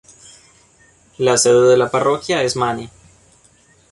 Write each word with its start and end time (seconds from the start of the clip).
La 1.19 1.37
sede 1.37 1.69
de 1.69 1.77
la 1.77 1.91
parroquia 1.91 2.41
es 2.41 2.55
Many. 2.55 2.89